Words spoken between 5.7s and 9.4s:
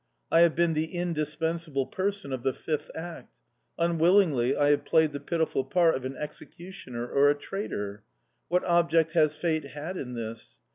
of an executioner or a traitor. What object has